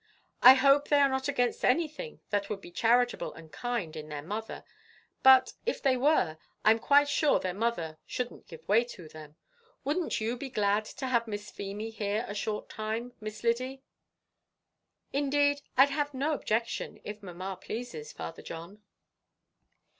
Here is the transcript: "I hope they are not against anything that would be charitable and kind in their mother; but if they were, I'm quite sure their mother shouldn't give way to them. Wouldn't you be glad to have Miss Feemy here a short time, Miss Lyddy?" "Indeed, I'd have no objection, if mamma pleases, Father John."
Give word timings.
"I 0.41 0.55
hope 0.55 0.87
they 0.87 0.97
are 0.99 1.07
not 1.09 1.27
against 1.27 1.63
anything 1.63 2.21
that 2.31 2.49
would 2.49 2.59
be 2.59 2.71
charitable 2.71 3.35
and 3.35 3.51
kind 3.51 3.95
in 3.95 4.09
their 4.09 4.23
mother; 4.23 4.63
but 5.21 5.53
if 5.63 5.79
they 5.79 5.95
were, 5.95 6.39
I'm 6.65 6.79
quite 6.79 7.07
sure 7.07 7.39
their 7.39 7.53
mother 7.53 7.99
shouldn't 8.07 8.47
give 8.47 8.67
way 8.67 8.83
to 8.85 9.07
them. 9.07 9.35
Wouldn't 9.83 10.19
you 10.19 10.37
be 10.37 10.49
glad 10.49 10.85
to 10.85 11.05
have 11.05 11.27
Miss 11.27 11.51
Feemy 11.51 11.91
here 11.91 12.25
a 12.27 12.33
short 12.33 12.67
time, 12.67 13.13
Miss 13.21 13.43
Lyddy?" 13.43 13.83
"Indeed, 15.13 15.61
I'd 15.77 15.91
have 15.91 16.15
no 16.15 16.33
objection, 16.33 16.99
if 17.03 17.21
mamma 17.21 17.55
pleases, 17.61 18.11
Father 18.11 18.41
John." 18.41 18.81